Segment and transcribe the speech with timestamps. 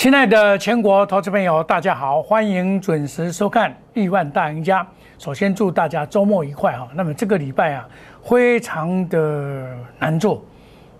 [0.00, 4.82] 亲爱的全国投资朋友，大家好，欢迎准时收看《亿万大赢家》。
[5.18, 6.88] 首先祝大家周末愉快哈。
[6.94, 7.86] 那么这个礼拜啊，
[8.24, 10.42] 非常的难做，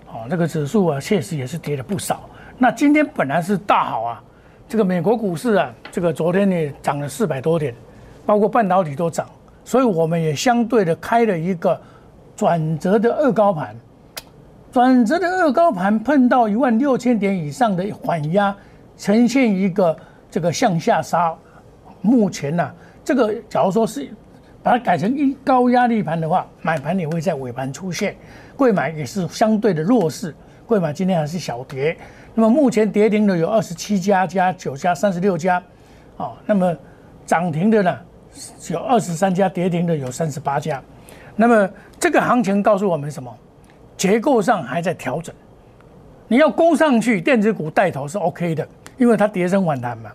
[0.07, 2.29] 哦，这个指数啊，确实也是跌了不少。
[2.59, 4.23] 那今天本来是大好啊，
[4.69, 7.75] 这个美国股市啊，这个昨天呢涨了四百多点，
[8.27, 9.27] 包括半导体都涨，
[9.64, 11.80] 所以我们也相对的开了一个
[12.37, 13.75] 转折的二高盘，
[14.70, 18.55] 转折的二高盘碰到一万六千点以上的缓压。
[19.01, 19.97] 呈现一个
[20.31, 21.35] 这个向下杀，
[22.03, 22.71] 目前呢，
[23.03, 24.07] 这个假如说是
[24.63, 28.15] 把它改成一高压力盘的话，买盘也会在尾盘出现，
[28.59, 30.35] 贵买也是相对的弱势，
[30.67, 31.97] 贵买今天还是小跌。
[32.35, 35.62] 那么目前跌停的有二十七家加九家三十六家，
[36.19, 36.77] 哦，那么
[37.25, 37.98] 涨停的呢
[38.71, 40.81] 有二十三家，跌停的有三十八家。
[41.35, 41.67] 那么
[41.98, 43.35] 这个行情告诉我们什么？
[43.97, 45.35] 结构上还在调整，
[46.29, 48.69] 你要攻上去，电子股带头是 OK 的。
[49.01, 50.12] 因为它跌升反弹嘛，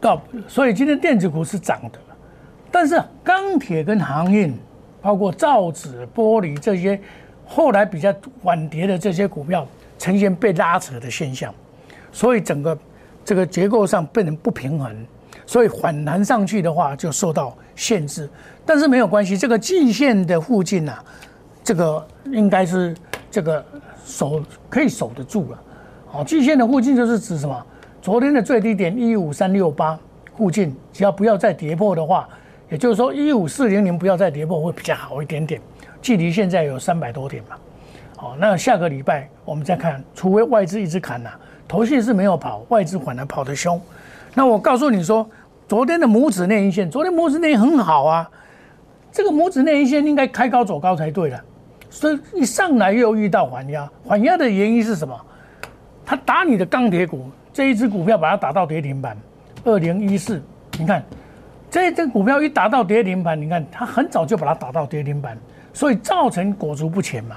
[0.00, 1.98] 到所以今天电子股是涨的，
[2.68, 4.52] 但是钢铁跟航运，
[5.00, 7.00] 包括造纸、玻璃这些，
[7.46, 9.64] 后来比较晚跌的这些股票，
[10.00, 11.54] 呈现被拉扯的现象，
[12.10, 12.76] 所以整个
[13.24, 15.06] 这个结构上变成不平衡，
[15.46, 18.28] 所以反弹上去的话就受到限制。
[18.66, 20.98] 但是没有关系，这个季线的附近呐，
[21.62, 22.96] 这个应该是
[23.30, 23.64] 这个
[24.04, 25.60] 守可以守得住了。
[26.14, 27.66] 好，季线的附近就是指什么？
[28.00, 29.98] 昨天的最低点一五三六八
[30.36, 32.28] 附近，只要不要再跌破的话，
[32.70, 35.60] 也就是说一五四零零不要再跌破会比较好一点点。
[36.00, 37.56] 距离现在有三百多点嘛。
[38.14, 41.30] 好，那下个礼拜我们再看，除非外资一直砍呐，
[41.66, 43.80] 头线是没有跑，外资反而跑得凶。
[44.34, 45.28] 那我告诉你说，
[45.66, 48.30] 昨天的拇指内阴线，昨天拇指内很好啊，
[49.10, 51.40] 这个拇指内阴线应该开高走高才对的，
[51.90, 55.20] 所以一上来又遇到缓压，缓压的原因是什么？
[56.06, 59.16] 他打你的钢铁股，这一只股票把它打到跌停板，
[59.64, 60.42] 二零一四，
[60.78, 61.02] 你看，
[61.70, 65.38] 这一只股票一打到跌停板，你看它很早就把它打到跌停板，
[65.72, 67.36] 所以造成裹足不前嘛。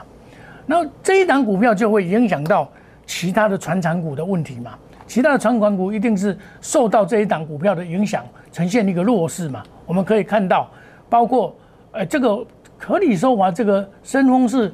[0.65, 2.69] 那这一档股票就会影响到
[3.05, 4.71] 其他的船产股的问题嘛，
[5.07, 9.63] 其他的船管股一定是受到这一档股票的影响，呈现一个弱势嘛。
[9.85, 10.69] 我们可以看到，
[11.09, 11.55] 包括
[11.91, 12.45] 呃这个
[12.77, 14.73] 可里说华这个深丰是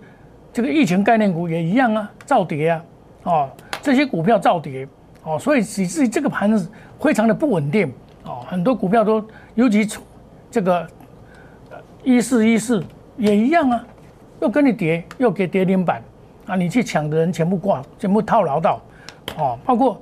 [0.51, 2.83] 这个疫情概念股也一样啊，造跌啊，
[3.23, 3.49] 哦。
[3.83, 4.87] 这些股票造跌，
[5.23, 6.71] 哦，所以以至于这个盘子
[7.01, 7.91] 非常的不稳定，
[8.23, 9.21] 哦，很多股票都，
[9.55, 9.85] 尤其
[10.49, 10.87] 这个
[12.01, 12.81] 一四一四
[13.17, 13.85] 也一样啊，
[14.39, 16.01] 又跟你跌，又给跌停板，
[16.45, 18.81] 啊，你去抢的人全部挂，全部套牢到，
[19.37, 20.01] 哦，包括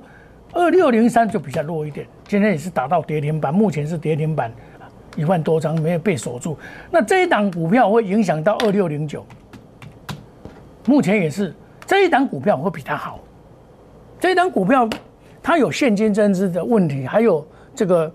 [0.52, 4.52] 二六零三就比较弱一点，今天也是打到跌停板，目前是跌停板
[5.16, 6.56] 一万多张没有被锁住，
[6.88, 9.26] 那这一档股票会影响到二六零九，
[10.86, 11.52] 目前也是
[11.84, 13.18] 这一档股票会比它好。
[14.22, 14.88] 这一档股票，
[15.42, 17.44] 它有现金增资的问题，还有
[17.74, 18.08] 这个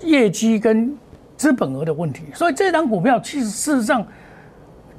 [0.00, 0.92] 业绩跟
[1.36, 4.04] 资本额的问题，所以这张股票其实事实上，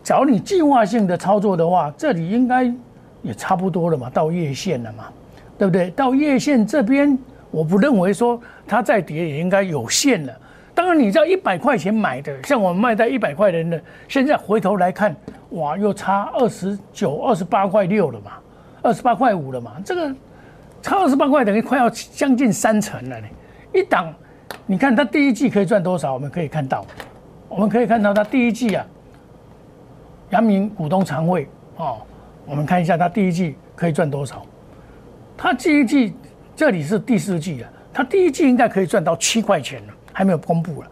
[0.01, 2.73] 找你计划性的操作的话，这里应该
[3.21, 5.07] 也差不多了嘛，到月线了嘛，
[5.57, 5.89] 对不对？
[5.89, 7.19] 到月线这边，
[7.51, 10.33] 我不认为说它再跌也应该有限了。
[10.73, 15.13] 当然，你在一百块钱买的，像我们卖在一百块钱的，现在回头来看，
[15.49, 18.31] 哇，又差二十九、二十八块六了嘛。
[18.85, 19.77] 二十八块五了嘛？
[19.83, 20.15] 这个
[20.79, 23.27] 差二十八块，等于快要将近三成了呢。
[23.73, 24.13] 一档，
[24.67, 26.13] 你看它第一季可以赚多少？
[26.13, 26.85] 我们可以看到，
[27.49, 28.85] 我们可以看到它第一季啊，
[30.29, 31.47] 阳明股东常会
[31.77, 31.97] 哦，
[32.45, 34.45] 我们看一下它第一季可以赚多少。
[35.35, 36.13] 它第一季
[36.55, 40.91] 这里是第四季啊，它第一季应该可以赚到七块钱了，还没有公布了。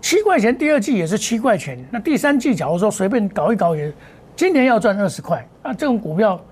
[0.00, 1.78] 七块钱，第二季也是七块钱。
[1.90, 3.92] 那第三季，假如说随便搞一搞，也
[4.34, 6.42] 今年要赚二十块啊，这种股票。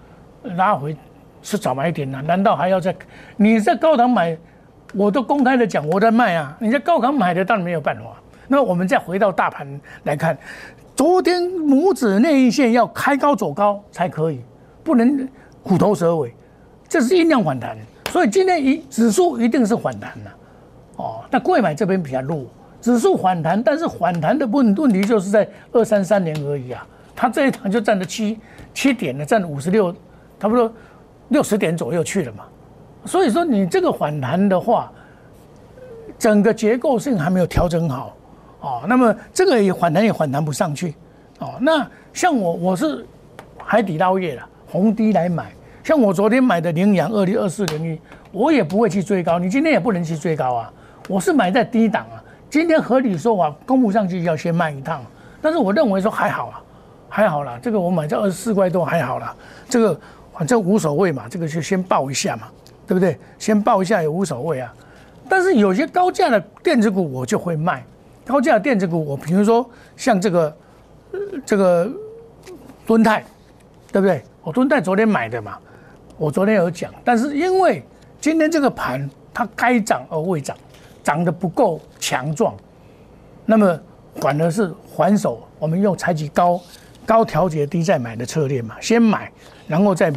[0.56, 0.97] 拉回
[1.42, 2.22] 是早买点呢？
[2.26, 2.94] 难道还要在
[3.36, 4.36] 你在高档买？
[4.94, 6.54] 我都公开的讲我在卖啊！
[6.60, 8.05] 你在高档买的当然没有办法。
[8.46, 9.67] 那我们再回到大盘
[10.05, 10.37] 来看，
[10.94, 14.43] 昨天拇指那一线要开高走高才可以，
[14.84, 15.26] 不能
[15.62, 16.34] 虎头蛇尾，
[16.87, 17.78] 这是阴量反弹。
[18.11, 20.31] 所以今天一指数一定是反弹的
[20.96, 21.25] 哦。
[21.31, 22.44] 那贵买这边比较弱，
[22.82, 26.87] 指数反弹，但是反弹的问问题就是在二三三年而已啊。
[27.17, 28.38] 它这一场就占了七
[28.75, 29.94] 七点呢，占五十六。
[30.43, 30.69] 差不多
[31.29, 32.43] 六十点左右去了嘛，
[33.05, 34.91] 所以说你这个反弹的话，
[36.19, 38.17] 整个结构性还没有调整好
[38.59, 38.83] 哦。
[38.89, 40.97] 那么这个也反弹也反弹不上去
[41.39, 41.55] 哦。
[41.61, 43.06] 那像我我是
[43.56, 45.53] 海底捞月了，红低来买。
[45.85, 48.00] 像我昨天买的羚羊二零二四零一，
[48.33, 49.39] 我也不会去追高。
[49.39, 50.73] 你今天也不能去追高啊。
[51.09, 52.19] 我是买在低档啊。
[52.50, 55.00] 今天合理说法公布上去要先卖一趟，
[55.41, 56.61] 但是我认为说还好啊，
[57.09, 57.61] 还好啦。
[57.62, 59.37] 这个我买在二十四块多还好啦。
[59.69, 60.00] 这个。
[60.32, 62.49] 反正无所谓嘛，这个就先报一下嘛。
[62.84, 63.17] 对不对？
[63.38, 64.75] 先报一下也无所谓啊。
[65.29, 67.82] 但是有些高价的电子股我就会卖，
[68.26, 69.64] 高价的电子股我比如说
[69.96, 70.56] 像这个
[71.46, 71.88] 这个
[72.84, 73.25] 敦泰，
[73.90, 74.23] 对不对？
[74.43, 75.56] 我敦泰昨天买的嘛，
[76.19, 77.82] 我昨天有讲，但是因为
[78.20, 80.55] 今天这个盘它该涨而未涨，
[81.02, 82.55] 涨得不够强壮，
[83.46, 83.81] 那么
[84.17, 86.61] 反而是还手，我们用采取高
[87.06, 89.31] 高调节低再买的策略嘛，先买，
[89.72, 90.12] 然后再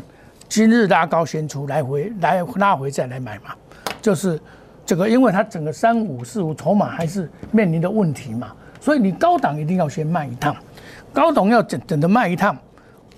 [0.49, 3.55] 今日拉高先出，来回来拉回再来买嘛，
[4.01, 4.37] 就是
[4.85, 10.53] 这个，因为它整个三五四五筹码还是面临的问题嘛，所以你高档一定要先卖一趟，
[11.13, 12.53] 高档要等等着卖一趟。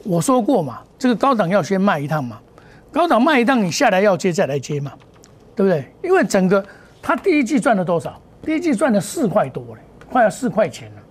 [0.03, 2.39] 我说过嘛，这个高档要先卖一趟嘛，
[2.91, 4.93] 高档卖一趟，你下来要接再来接嘛，
[5.55, 5.91] 对不对？
[6.03, 6.63] 因为整个
[7.01, 8.21] 它第一季赚了多少？
[8.43, 9.81] 第一季赚了四块多嘞，
[10.11, 11.01] 快要四块钱了。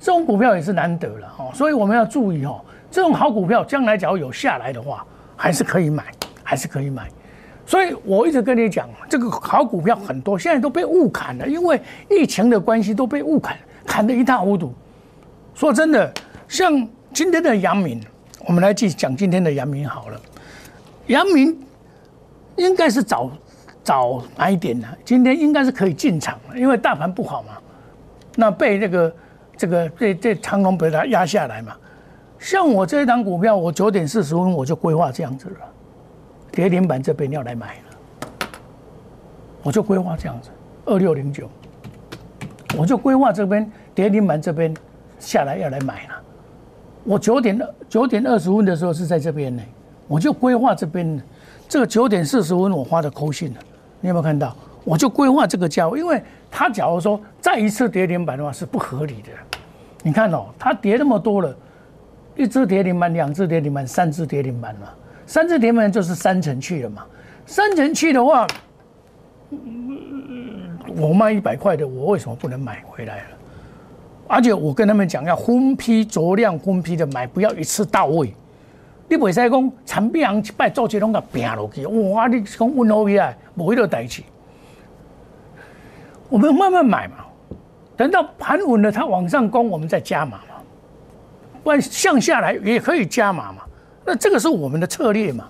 [0.00, 2.60] 这种股票也是难得了哦，所以我们要注意哦，
[2.94, 5.04] 这种好股票将来只要有下来的话，
[5.34, 6.04] 还是可以买，
[6.44, 7.08] 还是可以买。
[7.66, 14.72] 所以我一直跟你讲，这个好股票很多，现在都被误砍了，因为疫情的关系都被误砍，砍得一塌糊涂。
[15.56, 16.14] 说真的，
[16.46, 18.00] 像今天的阳明。
[18.46, 20.20] 我们来继续讲今天的阳明好了，
[21.08, 21.58] 阳明
[22.54, 23.28] 应该是早
[23.82, 27.54] 早买点的，今天应该是可以进场了，因为大盘不好嘛，
[28.36, 29.16] 那被这个
[29.56, 31.74] 这个这这长龙被它压下来嘛。
[32.44, 35.56] 像我这一档股票，我九点四十分我就规划这样子了，
[36.52, 38.48] 跌停板这边要来买了，
[39.62, 40.50] 我就规划这样子，
[40.84, 41.48] 二六零九，
[42.76, 44.76] 我就规划这边跌停板这边
[45.18, 46.20] 下来要来买了。
[47.04, 47.58] 我九点
[47.88, 49.62] 九点二十分的时候是在这边呢，
[50.06, 51.18] 我就规划这边，
[51.66, 53.60] 这个九点四十分我发的扣信了，
[54.02, 54.54] 你有没有看到？
[54.84, 59.30] 我就规划这个价位，因为它假如说再一次跌停板的话是不合理的。
[60.02, 61.56] 你看哦，它跌那么多了，
[62.36, 64.88] 一只跌停板，两只跌停板，三只跌停板嘛，
[65.26, 67.04] 三只跌停板就是三成去了嘛。
[67.46, 68.46] 三成去的话，
[70.96, 73.24] 我卖一百块的，我为什么不能买回来了？
[74.26, 78.34] 而且我跟他们讲，要分批酌量分批的买，不要一次到位。
[79.06, 82.26] 你袂使讲长臂行一摆做这拢个拼落去，哇！
[82.26, 84.22] 你讲温柔起来，无迄个代志。
[86.30, 87.26] 我们慢慢买嘛，
[87.96, 90.53] 等到盘稳了，它往上攻，我们再加码嘛。
[91.64, 93.62] 不然向下来也可以加码嘛。
[94.04, 95.48] 那这个是我们的策略嘛。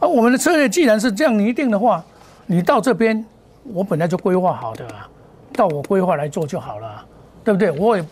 [0.00, 2.02] 而我们的策略既然是这样拟定的话，
[2.46, 3.22] 你到这边，
[3.64, 5.06] 我本来就规划好的啊，
[5.52, 7.04] 到我规划来做就好了。
[7.44, 7.70] 对不对？
[7.70, 8.04] 我也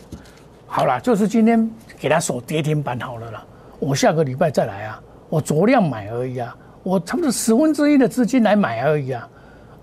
[0.65, 1.69] 好了，就是今天
[1.99, 3.43] 给他锁跌停板好了啦。
[3.79, 9.29] 我下个礼拜再来啊，我酌量买而已啊，我差不多十分之一的资金来买而已啊，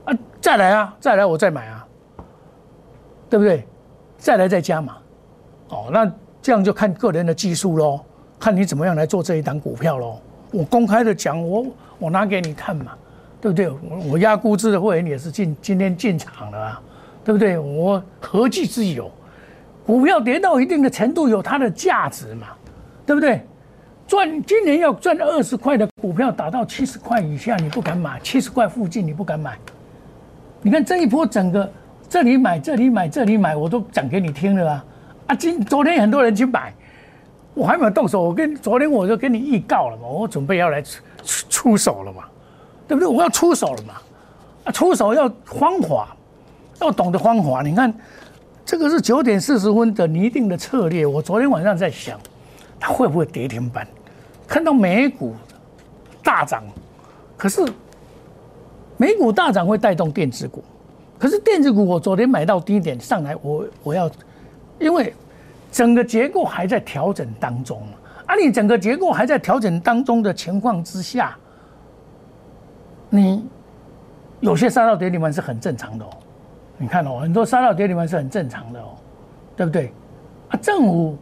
[0.06, 1.86] 啊，再来啊，再来我再买啊，
[3.28, 3.62] 对不对？
[4.16, 4.96] 再来再加嘛。
[5.68, 6.10] 哦，那
[6.42, 8.00] 这样就看个人的技术喽，
[8.38, 10.18] 看你怎么样来做这一档股票喽。
[10.50, 11.64] 我公开的讲，我
[11.98, 12.92] 我拿给你看嘛，
[13.40, 13.70] 对不对？
[13.70, 13.78] 我
[14.10, 16.82] 我压估值的会员也是进今天进场了啊，
[17.24, 17.56] 对不对？
[17.58, 19.10] 我何计之有？
[19.86, 22.48] 股票跌到一定的程度，有它的价值嘛，
[23.06, 23.40] 对不对？
[24.06, 29.56] 赚今年要赚二十块的股票，打到七十块以下，你不敢买；七十块附近，你不敢买。
[30.60, 31.70] 你看这一波整个
[32.08, 34.84] 这里买，这里买，这里买，我都讲给你听了啊！
[35.26, 36.72] 啊，今昨天很多人去买，
[37.54, 38.22] 我还没有动手。
[38.22, 41.02] 我跟昨天我就跟你预告了嘛，我准备要来出
[41.48, 42.24] 出手了嘛，
[42.86, 43.06] 对不对？
[43.08, 43.94] 我要出手了嘛，
[44.64, 46.16] 啊，出手要方法，
[46.80, 47.62] 要懂得方法。
[47.62, 47.92] 你看。
[48.64, 51.04] 这个是九点四十分的拟定的策略。
[51.04, 52.18] 我昨天晚上在想，
[52.78, 53.86] 它会不会跌停板？
[54.46, 55.34] 看到美股
[56.22, 56.62] 大涨，
[57.36, 57.60] 可是
[58.96, 60.62] 美股大涨会带动电子股，
[61.18, 64.08] 可是电子股我昨天买到低点上来，我我要，
[64.78, 65.14] 因为
[65.70, 67.82] 整个结构还在调整当中。
[68.26, 71.36] 啊，你整个结构还在调整当中的情况之下，
[73.10, 73.44] 你
[74.40, 76.10] 有些杀到跌停板是很正常的哦。
[76.78, 78.94] 你看哦，很多杀到跌停板是很正常的哦，
[79.56, 79.92] 对不对？
[80.48, 81.16] 啊，政府，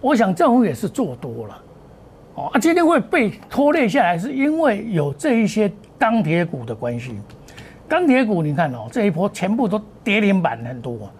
[0.00, 1.62] 我想政府也是做多了，
[2.34, 7.18] 哦啊，今天会被拖累下来，是因为有这一些钢铁股的关系。
[7.88, 11.10] 钢铁股，你看哦，这一波全部都跌停板很多，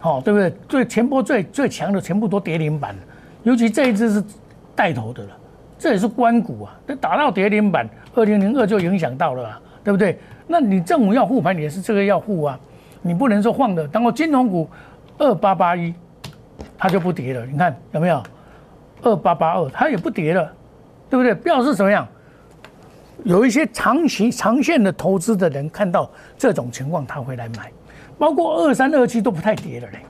[0.00, 0.50] 好，对不对？
[0.66, 2.96] 最前波最最强的全部都跌停板，
[3.42, 4.24] 尤其这一只是
[4.74, 5.30] 带头的了，
[5.78, 10.18] 这也是关股啊，这打到跌停板，二零零二就影响到了，对不对？
[10.46, 12.58] 那你政府要护盘，也是这个要护啊。
[13.02, 14.68] 你不能说晃的，当我金融股
[15.18, 15.94] 二八八一，
[16.76, 17.46] 它就不跌了。
[17.46, 18.22] 你看有没有？
[19.02, 20.52] 二八八二，它也不跌了，
[21.08, 21.34] 对不对？
[21.34, 22.06] 表示怎么样？
[23.24, 27.70] 有一些长期长线的投资的人看到这种情况，他会来买。
[28.20, 30.00] 包括二三二七都不太跌了嘞，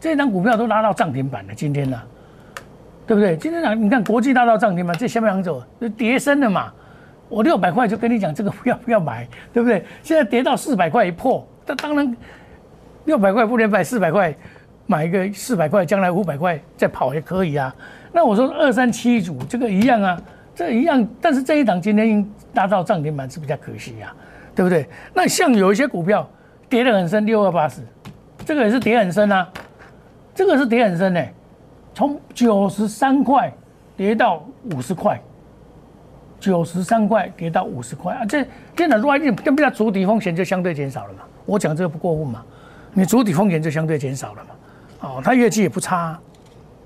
[0.00, 1.52] 这张股票都拉到涨停板了。
[1.54, 2.00] 今天呢，
[3.06, 3.36] 对不对？
[3.36, 6.72] 今天呢，你看国际拉到涨停板，这下面走就跌升了嘛。
[7.28, 9.84] 我六百块就跟你讲这个不要不要买，对不对？
[10.02, 12.16] 现在跌到四百块一破，那当然
[13.04, 14.34] 六百块不能买，四百块
[14.86, 17.76] 买一个四百块，将来五百块再跑也可以啊。
[18.10, 20.18] 那我说二三七组这个一样啊，
[20.54, 24.10] 这一样，但是这一档今天拉到涨停板是比较可惜呀，
[24.54, 24.88] 对不对？
[25.12, 26.26] 那像有一些股票
[26.70, 27.82] 跌得很深，六二八十，
[28.46, 29.46] 这个也是跌很深啊，
[30.34, 31.22] 这个是跌很深呢，
[31.92, 33.52] 从九十三块
[33.96, 35.20] 跌到五十块。
[36.38, 38.24] 九十三块跌到五十块啊！
[38.24, 38.42] 这
[38.74, 41.18] 电脑弱一点，跟不了主体风险就相对减少了嘛。
[41.44, 42.42] 我讲这个不过分嘛？
[42.94, 44.50] 你主体风险就相对减少了嘛？
[45.00, 46.18] 哦，它业绩也不差，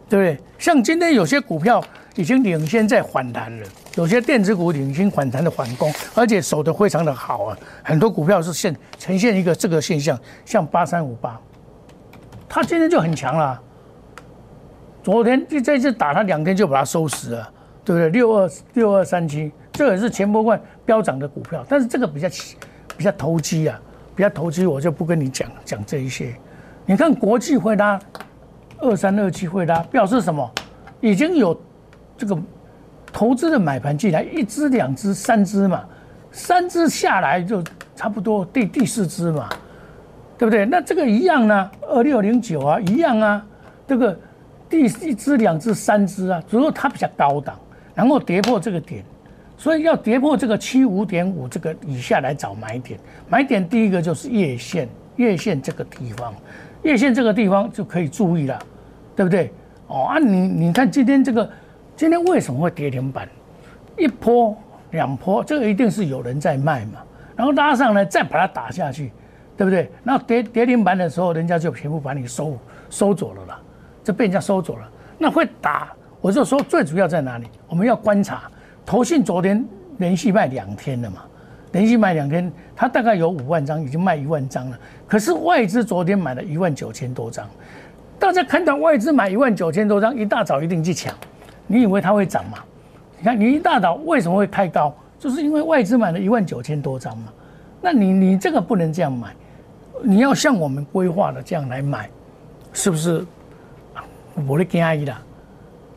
[0.08, 0.44] 对不对？
[0.58, 1.80] 像今天有些股票
[2.14, 3.66] 已经领先在反弹了，
[3.96, 7.58] 有些电子股领先反弹的反攻，而且守得非常的好啊。
[7.82, 11.40] 很多股票是现呈现一个这个现象，像八三五八，
[12.48, 13.60] 它今天就很强了。
[15.02, 17.50] 昨天就这次打它两天就把它收拾了。
[17.86, 18.08] 对不对？
[18.08, 22.26] 六二六二三七，这也是前波冠飙涨的股票，但是这个比较
[22.96, 23.78] 比较投机啊，
[24.16, 26.34] 比较投机，我就不跟你讲讲这一些。
[26.86, 28.00] 你看国际会拉
[28.78, 30.50] 二三二七会拉，表示什么？
[31.02, 31.54] 已经有
[32.16, 32.38] 这个
[33.12, 35.84] 投资的买盘进来，一只、两只、三只嘛，
[36.30, 37.62] 三只下来就
[37.94, 39.48] 差不多第第四只嘛，
[40.38, 40.64] 对不对？
[40.66, 43.46] 那这个一样呢，二六零九啊，一样啊，
[43.86, 44.18] 这个
[44.68, 47.58] 第一只、两只、三只啊，只不过它比较高档。
[47.94, 49.04] 然后跌破这个点，
[49.56, 52.98] 所以要跌破这个七五点五这个以下来找买点。
[53.28, 56.34] 买点第一个就是月线，月线这个地方，
[56.82, 58.58] 月线这个地方就可以注意了，
[59.14, 59.52] 对不对？
[59.86, 61.48] 哦啊，你你看今天这个，
[61.96, 63.28] 今天为什么会跌停板？
[63.96, 64.56] 一波
[64.90, 67.02] 两波，这个一定是有人在卖嘛。
[67.36, 69.12] 然后拉上来再把它打下去，
[69.56, 69.90] 对不对？
[70.02, 72.58] 那跌跌停板的时候，人家就全部把你收
[72.90, 73.60] 收走了啦，
[74.02, 74.88] 就被人家收走了。
[75.18, 75.92] 那会打。
[76.20, 77.46] 我就说最主要在哪里？
[77.68, 78.50] 我们要观察，
[78.86, 79.62] 投信昨天
[79.98, 81.22] 连续卖两天了嘛，
[81.72, 84.78] 连续卖两天，它大概有五万张，已经卖一万张了。
[85.06, 87.46] 可是外资昨天买了一万九千多张，
[88.18, 91.14] 大家看到外资买一万九千多张，一大早一定去抢，
[91.66, 92.58] 你以为它会涨吗？
[93.18, 94.94] 你看你一大早为什么会开高？
[95.18, 97.32] 就是因为外资买了一万九千多张嘛。
[97.80, 99.34] 那你你这个不能这样买，
[100.02, 102.08] 你要像我们规划的这样来买，
[102.72, 103.24] 是不是？
[104.46, 105.20] 我的建议啦。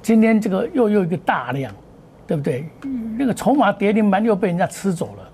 [0.01, 1.73] 今天这个又又一个大量，
[2.25, 2.69] 对不对？
[3.17, 5.29] 那个筹码跌停板又被人家吃走了，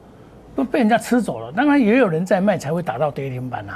[0.56, 1.52] 都被人家吃走了。
[1.52, 3.74] 当然也有人在卖，才会打到跌停板呐。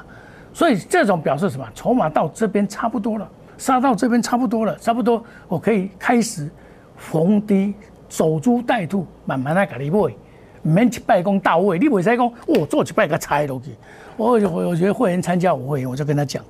[0.54, 1.68] 所以这种表示什么？
[1.76, 6.50] 筹码到这边差不多了，杀到这边差不多了，差不多我可以开始
[6.96, 7.74] 逢低
[8.10, 10.14] 守株待兔，慢慢来给你买，
[10.62, 11.80] 免一拜功到位。
[11.80, 13.72] 你袂使讲，我做一拜个拆落去。
[14.16, 16.44] 我我我觉得会员参加我会员，我就跟他讲，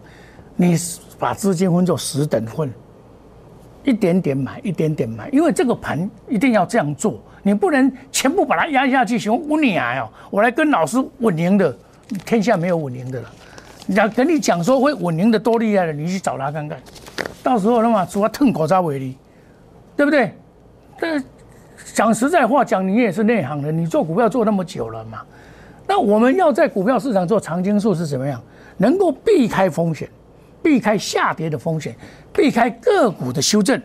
[0.55, 0.75] 你
[1.17, 2.71] 把资金分作十等份。
[3.83, 9.17] 一点点买，一点点买，因为这个盘一定要这样做，你不能全部把它压下去。
[9.17, 11.73] 行，我你啊，我来跟老师稳赢的，
[12.25, 13.29] 天下没有稳赢的了。
[13.87, 16.79] 要跟你讲说会稳赢的多厉害的，你去找他看看。
[17.43, 19.17] 到时候那么主要腾口罩为例，
[19.95, 20.31] 对不对？
[20.99, 21.23] 这
[21.93, 25.21] 讲实在话，讲你也是内行人，你做股票做那么久了嘛。
[25.87, 28.41] 那我们要在股票市场做长青树是怎么样？
[28.77, 30.09] 能够避开风险。
[30.59, 31.95] 避开下跌的风险，
[32.33, 33.81] 避开个股的修正。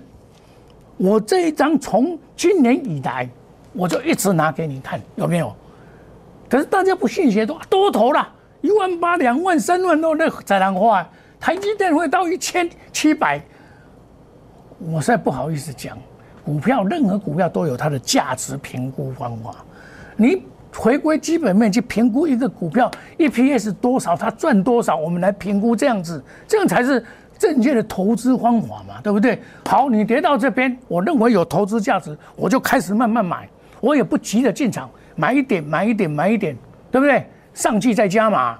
[0.96, 3.28] 我这一张从今年以来，
[3.72, 5.54] 我就一直拿给你看，有没有？
[6.48, 8.28] 可是大家不信邪，都多头了，
[8.62, 11.06] 一万八、两万、三万都，那在难话。
[11.38, 13.42] 台积电会到一千七百，
[14.78, 15.98] 我实在不好意思讲。
[16.42, 19.54] 股票，任何股票都有它的价值评估方法，
[20.16, 20.42] 你。
[20.74, 27.04] 回归基本面去评估一个股票 EPS 多少，它赚多少，我们来评估这样子，这样才是
[27.38, 29.38] 正确的投资方法嘛，对不对？
[29.66, 33.46] 好，你跌到这边，我认为有投资价值，我就开始慢慢买，
[33.82, 36.56] 我也不急着进场，买一点，买一点，买一点，
[36.90, 37.26] 对不对？
[37.54, 38.58] 上去再加码，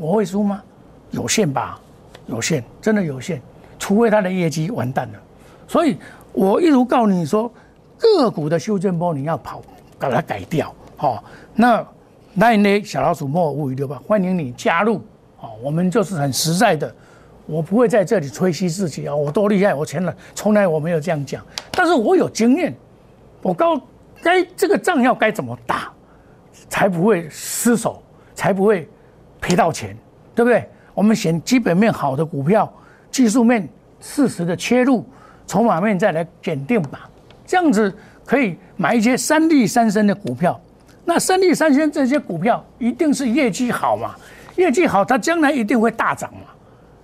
[0.00, 0.62] 我会输吗？
[1.10, 1.80] 有限吧，
[2.26, 3.40] 有限，真的有限，
[3.78, 5.18] 除非它的业绩完蛋了。
[5.66, 5.96] 所以
[6.32, 7.50] 我一如告诉你说，
[7.96, 9.62] 个股的修正波你要跑，
[9.98, 10.74] 把它改掉。
[10.96, 11.86] 好，那
[12.34, 12.82] 那呢？
[12.84, 14.00] 小老鼠莫无语对吧？
[14.06, 15.00] 欢迎你加入。
[15.36, 16.94] 好，我们就是很实在的，
[17.46, 21.42] 我不会在这里吹嘘自己啊，我多厉害，我前来从来我没有这样讲。
[21.72, 22.74] 但是我有经验，
[23.40, 23.80] 我告
[24.22, 25.90] 该这个仗要该怎么打，
[26.68, 28.02] 才不会失手，
[28.38, 28.88] 才不会
[29.40, 29.96] 赔到钱，
[30.32, 30.64] 对不对？
[30.94, 32.72] 我们选基本面好的股票，
[33.10, 33.68] 技术面
[34.00, 35.04] 适时的切入，
[35.44, 37.10] 筹码面再来检定吧，
[37.44, 37.92] 这样子
[38.24, 40.58] 可以买一些三利三升的股票。
[41.04, 44.14] 那三利三鲜这些股票一定是业绩好嘛？
[44.54, 46.42] 业绩好，它将来一定会大涨嘛？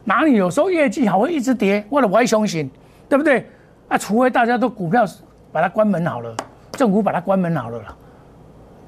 [0.04, 1.84] 哪里有时候业绩好会一直跌？
[1.90, 2.70] 为了歪雄心，
[3.08, 3.44] 对不对？
[3.88, 5.04] 啊，除非大家都股票
[5.50, 6.32] 把它关门好了，
[6.72, 7.96] 政府把它关门好了啦，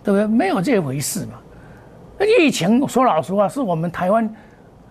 [0.05, 0.27] 对不对？
[0.29, 1.33] 没有这回事嘛。
[2.25, 4.33] 疫情说老实话，是我们台湾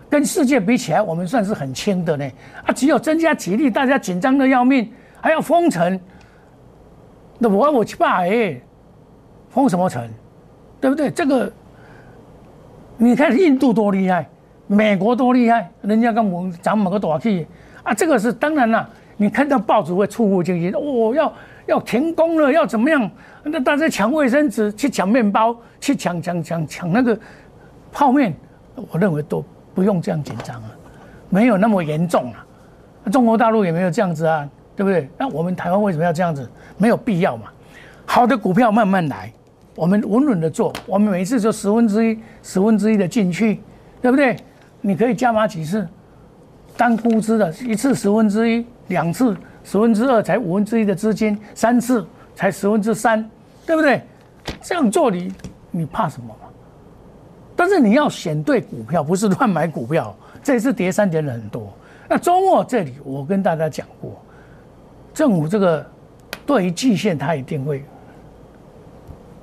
[0.08, 2.30] 跟世界比起来，我们算是很轻的呢。
[2.64, 5.98] 啊，只有增加体力，大家紧张的要命，还要封城。
[7.38, 8.60] 那我我去怕哎，
[9.48, 10.08] 封什么城？
[10.80, 11.10] 对不对？
[11.10, 11.52] 这个
[12.96, 14.28] 你看印度多厉害，
[14.66, 17.46] 美国多厉害，人家跟我们涨某个多少去
[17.82, 17.92] 啊？
[17.92, 18.88] 这个是当然了。
[19.18, 21.32] 你看到报纸会触目惊心，哦，要
[21.66, 23.10] 要停工了，要怎么样？
[23.44, 27.18] 那大家抢卫生纸，去抢面包，去抢抢抢抢那个
[27.92, 28.34] 泡面，
[28.90, 29.44] 我认为都
[29.74, 30.70] 不用这样紧张啊，
[31.28, 32.44] 没有那么严重啊。
[33.12, 35.08] 中国大陆也没有这样子啊，对不对？
[35.18, 36.48] 那我们台湾为什么要这样子？
[36.76, 37.44] 没有必要嘛。
[38.04, 39.32] 好的股票慢慢来，
[39.74, 43.60] 我们稳稳的做，我们每次就十分之一、十分之一的进去，
[44.00, 44.36] 对不对？
[44.80, 45.86] 你可以加码几次，
[46.76, 48.64] 当估值的一次十分之一。
[48.88, 52.06] 两次十分之二才五分之一的资金，三次
[52.36, 53.28] 才十分之三，
[53.66, 54.00] 对不对？
[54.62, 55.34] 这样做你
[55.72, 56.48] 你怕什么嘛？
[57.56, 60.14] 但是你要选对股票，不是乱买股票。
[60.40, 61.72] 这次跌三点很多。
[62.08, 64.12] 那周末这里我跟大家讲过，
[65.12, 65.84] 政府这个
[66.46, 67.84] 对于季线，它一定会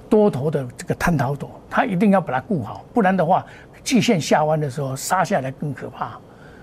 [0.09, 3.45] 多头的这个探讨多，它一定要把它顾好，不然的话，
[3.83, 6.17] 季线下弯的时候杀下来更可怕。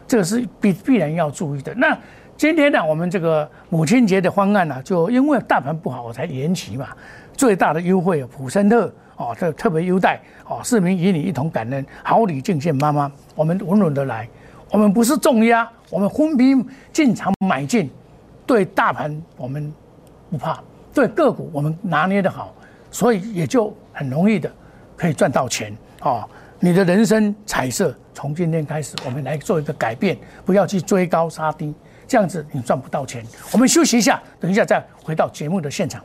[0.09, 1.75] 这个是必必然要注意的。
[1.75, 1.95] 那。
[2.41, 6.89] 今天呢，我们这个母亲节的方案呢，就因为大盘不好，我才延期嘛。
[7.35, 10.19] 最大的优惠，普森特哦，这特别优待
[10.49, 13.13] 哦，市民与你一同感恩，好礼敬献妈妈。
[13.35, 14.27] 我们稳稳的来，
[14.71, 16.57] 我们不是重压，我们分批
[16.91, 17.91] 进场买进。
[18.47, 19.71] 对大盘我们
[20.31, 20.63] 不怕，
[20.95, 22.55] 对个股我们拿捏的好，
[22.91, 24.51] 所以也就很容易的
[24.97, 26.27] 可以赚到钱哦。
[26.59, 30.17] 你的人生彩色从今天开始，我们来做一个改变，
[30.47, 31.75] 不要去追高杀低。
[32.11, 33.25] 这样子你赚不到钱。
[33.53, 36.05] 我们休息一下，等一下再回到节目的现场。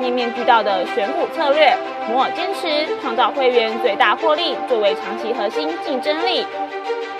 [0.00, 1.76] 面面俱到的选股策略。
[2.08, 6.46] 摩尔坚持创造会员最大获利作为长期核心竞争力。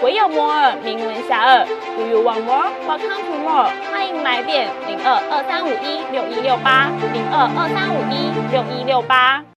[0.03, 2.69] 唯有摩尔名闻遐迩，Do you want more?
[2.87, 3.71] Welcome to more。
[3.91, 9.56] 欢迎来电零二二三五一六一六八零二二三五一六一六八。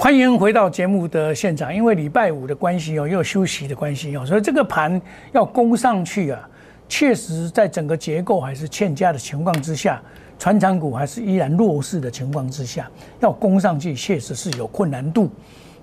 [0.00, 4.98] 欢迎回到节目的现场，因为礼拜五的关系哦，又休息的关系哦，所以这个盘
[5.30, 6.48] 要攻上去啊。
[6.88, 10.00] 确实，在整个结构还是欠佳的情况之下，
[10.38, 15.28] 船厂股还是依然弱势的情况之下，要攻上去确实是有困难度。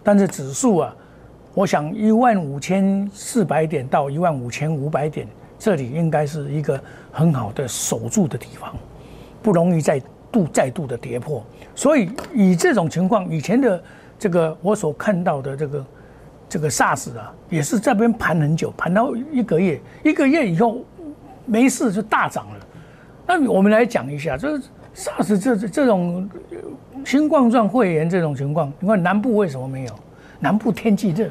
[0.02, 0.96] 但是指数啊，
[1.54, 5.28] 我想一万五千四百点到一万五千五百点，
[5.60, 8.76] 这里应该是一个很好的守住的地方，
[9.44, 10.02] 不容易再
[10.32, 11.46] 度再度的跌破。
[11.76, 13.80] 所以以这种情况，以前的
[14.20, 15.86] 这个我所看到的这个
[16.50, 20.84] 这个 SARS 啊，也是这边盘很久，盘到一个月，一个月以后。
[21.50, 22.56] 没事就大涨了，
[23.26, 26.30] 那我们来讲一下，就是 SARS 这这种
[27.06, 29.94] 新冠状肺炎这种情况，你看南部为什么没有？
[30.42, 31.30] 南部天气热，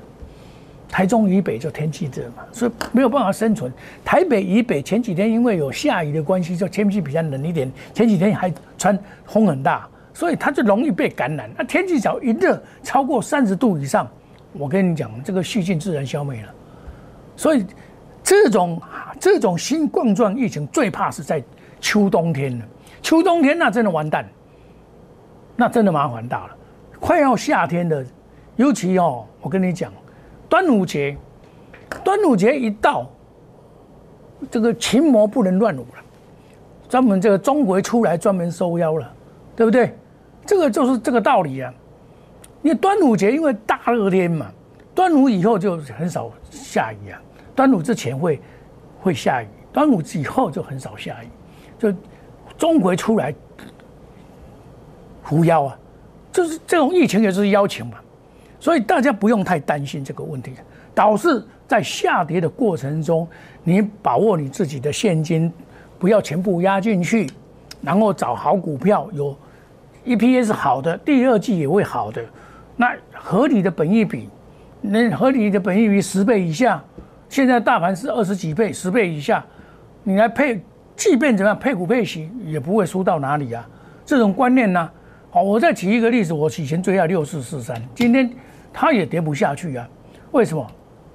[0.88, 3.70] 台中以北就天气热嘛，所以没有办法生存。
[4.02, 11.50] 台北以北前几天因为有下雨的关系，就天气比较冷一点，前几天还穿风很大，所以它就容易被感染。
[11.58, 14.08] 那天气只要一热超过三十度以上，
[14.54, 16.48] 我跟你讲，这个细菌自然消灭了。
[17.36, 17.66] 所以
[18.22, 18.80] 这种。
[19.18, 21.42] 这种新冠状疫情最怕是在
[21.80, 22.64] 秋冬天了，
[23.00, 24.28] 秋冬天那真的完蛋，
[25.56, 26.56] 那真的麻烦大了。
[27.00, 28.04] 快要夏天的，
[28.56, 29.90] 尤其哦，我跟你讲，
[30.50, 31.16] 端午节，
[32.04, 33.10] 端午节一到，
[34.50, 36.04] 这个群魔不能乱舞了，
[36.90, 39.10] 专门这个钟馗出来专门收妖了，
[39.56, 39.96] 对不对？
[40.46, 41.72] 这个就是这个道理啊。
[42.62, 44.46] 因为端午节因为大热天嘛，
[44.94, 47.20] 端午以后就很少下雨啊，
[47.54, 48.40] 端午之前会。
[48.98, 51.28] 会下雨，端午以后就很少下雨，
[51.78, 51.94] 就
[52.58, 53.32] 中国出来
[55.22, 55.78] 狐妖啊，
[56.32, 57.98] 就是这种疫情也是邀请嘛，
[58.58, 60.54] 所以大家不用太担心这个问题。
[60.92, 63.28] 导致在下跌的过程中，
[63.62, 65.52] 你把握你自己的现金，
[66.00, 67.30] 不要全部压进去，
[67.80, 69.36] 然后找好股票，有
[70.06, 72.24] EPS 好的，第二季也会好的，
[72.76, 74.28] 那合理的本益比，
[74.80, 76.82] 那合理的本益比十倍以下，
[77.28, 79.44] 现在大盘是二十几倍，十倍以下，
[80.04, 80.62] 你来配，
[80.94, 83.68] 即便怎么样配股配息，也不会输到哪里啊。
[84.04, 84.88] 这种观念呢，
[85.30, 88.30] 好，我再举一个例子，我以前追要六四四三，今天
[88.72, 89.88] 它也跌不下去啊，
[90.30, 90.64] 为什么？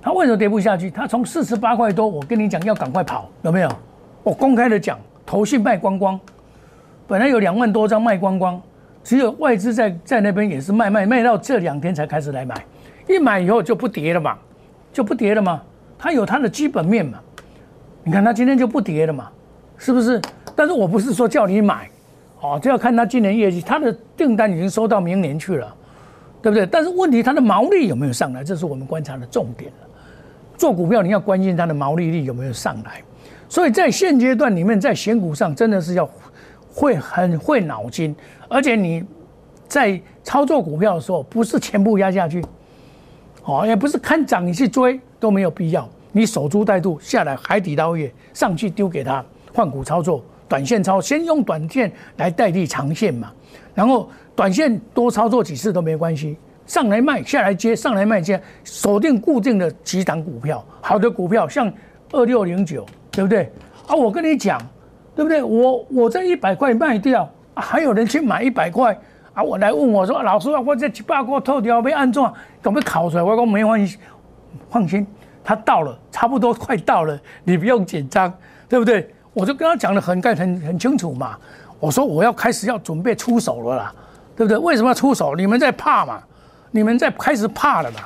[0.01, 0.91] 它为什么跌不下去？
[0.91, 3.69] 它从四十八块多，我跟你讲要赶快跑，有没有？
[4.23, 6.19] 我公开的讲，投信卖光光，
[7.07, 8.61] 本来有两万多张卖光光，
[9.03, 12.55] 只有外资在在那边也是卖卖卖到这两天才开始来买，
[13.07, 14.37] 一买以后就不跌了嘛，
[14.93, 15.61] 就不跌了嘛，
[15.97, 17.19] 它有它的基本面嘛，
[18.03, 19.29] 你看它今天就不跌了嘛，
[19.77, 20.21] 是不是？
[20.55, 21.89] 但是我不是说叫你买。
[22.43, 25.75] 哦，就要看它今年业绩，它的订单已经收到明年去了，
[26.41, 26.65] 对不对？
[26.65, 29.87] 但是问题，它的毛利有没有上来，这是我们观察的重点了。
[30.57, 33.03] 做股票你要关心它的毛利率有没有上来，
[33.47, 36.09] 所以在现阶段里面，在选股上真的是要
[36.73, 38.15] 会很会脑筋，
[38.47, 39.03] 而且你
[39.67, 42.43] 在操作股票的时候，不是全部压下去，
[43.43, 50.23] 哦，也不是看涨你去追都没有必要，你守株待兔下来海底捞月上去丢给他换股操作。
[50.47, 53.31] 短线操，先用短线来代替长线嘛，
[53.73, 61.71] 然后短线多操作几次都没关系，上来卖，下来接，上来卖接，锁定固定的几档股票，好的股票像
[62.11, 63.49] 二六零九，对不对？
[63.87, 64.61] 啊，我跟你讲，
[65.15, 65.43] 对不对？
[65.43, 68.97] 我我在一百块卖掉，还有人去买一百块
[69.33, 72.23] 啊，我来问我说，老师啊，我这七八个透掉被按怎，
[72.61, 73.23] 怎么考出来？
[73.23, 73.97] 我讲没关系，
[74.69, 75.05] 放心，
[75.43, 78.33] 他到了，差不多快到了，你不用紧张，
[78.67, 79.13] 对不对？
[79.33, 81.37] 我就跟他讲的很概很很清楚嘛，
[81.79, 83.93] 我说我要开始要准备出手了啦，
[84.35, 84.57] 对不对？
[84.57, 85.35] 为什么要出手？
[85.35, 86.21] 你们在怕嘛？
[86.71, 87.99] 你们在开始怕了嘛？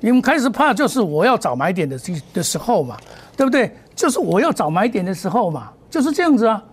[0.00, 2.96] 你们开始怕就是我要找买点的时的时候嘛，
[3.36, 3.70] 对不对？
[3.94, 6.64] 就是我要找买点的时候嘛，就是这样子啊，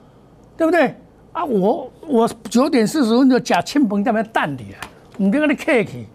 [0.56, 0.96] 对不对？
[1.34, 4.78] 啊，我我九点四十分就假庆鹏在那边淡底了，
[5.18, 6.08] 你别跟你客气，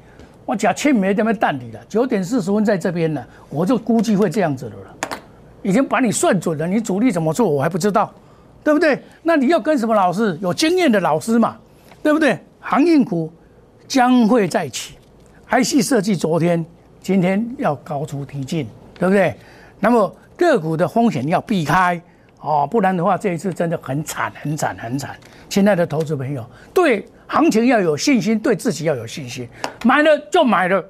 [0.47, 5.19] 我假庆梅在那边淡底了，九点四十分在这边呢，我就估计会这样子的了。
[5.63, 8.11] 已经把你算准了，你主力怎么做我还不知道，
[8.63, 8.99] 对不对？
[9.23, 10.39] 那你要跟什么老师？
[10.41, 11.59] 有经验的老师嘛，
[12.03, 12.39] 对不对？
[12.59, 13.31] 航运股
[13.87, 14.95] 将会再起
[15.51, 16.65] ，IC 设计昨天、
[17.03, 18.67] 今天要高出提进，
[18.99, 19.37] 对不对？
[19.79, 22.01] 那么个股的风险要避开
[22.45, 25.17] 哦，不然的话这一次真的很惨、很惨、很惨。
[25.49, 29.49] 亲爱的投资朋友，对行情要有信心，对自己要有信心，
[29.83, 30.85] 买了就买了，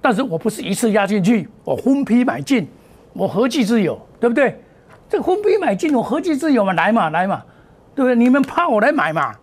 [0.00, 2.66] 但是我不是一次压进去，我分批买进。
[3.12, 4.58] 我何计之有，对不对？
[5.08, 6.72] 这个分批买进，我何计之有嘛？
[6.72, 7.44] 来嘛，来嘛，
[7.94, 8.16] 对不对？
[8.16, 9.34] 你们怕我来买嘛？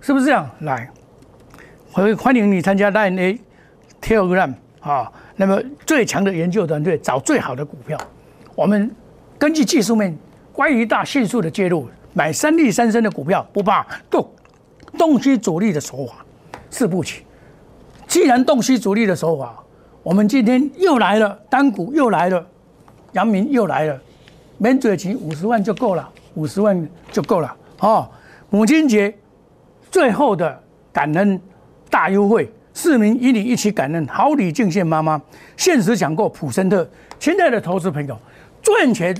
[0.00, 0.48] 是不是这样？
[0.60, 0.90] 来，
[1.92, 3.38] 欢欢迎你参加 Line A
[4.00, 5.12] Telegram 啊。
[5.36, 7.98] 那么最强的研究团队找最好的股票，
[8.54, 8.90] 我们
[9.38, 10.18] 根据技术面，
[10.52, 14.28] 关于大迅速的介入，买三利三升的股票不怕动，
[14.98, 16.24] 洞悉主力的手法，
[16.70, 17.24] 四步棋。
[18.06, 19.62] 既然洞悉主力的手法，
[20.02, 22.44] 我们今天又来了，单股又来了。
[23.12, 24.00] 阳明又来了，
[24.58, 28.08] 免嘴钱五十万就够了，五十万就够了哦。
[28.50, 29.12] 母亲节
[29.90, 31.40] 最后的感恩
[31.88, 35.20] 大优惠，市民与你一起感恩，好礼敬献妈妈。
[35.56, 38.16] 现实讲过普森特，亲爱的投资朋友，
[38.62, 39.12] 赚钱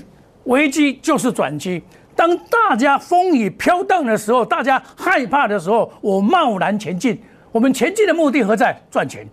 [0.45, 1.81] 危机就是转机。
[2.15, 7.21] 当大家风雨飘荡的时候，大家害怕的时候，我贸然前进。
[7.51, 8.79] 我们前进的目的何在？
[8.89, 9.27] 赚钱。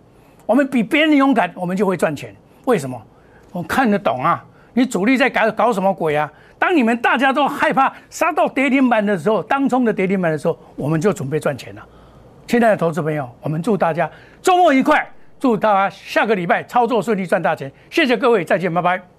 [0.45, 2.35] 我们比别人勇敢，我们就会赚钱。
[2.65, 2.99] 为什么？
[3.51, 4.43] 我看得懂啊。
[4.73, 6.31] 你主力在搞搞什么鬼啊？
[6.57, 11.85] 当你们大家都害怕杀到跌停板的时候，当冲的跌停板的时候，我们就准备赚钱了。
[12.47, 14.09] 亲爱的投资朋友，我们祝大家
[14.41, 15.07] 周末愉快，
[15.39, 17.71] 祝大家下个礼拜操作顺利赚大钱。
[17.89, 19.18] 谢谢各位，再见，拜拜。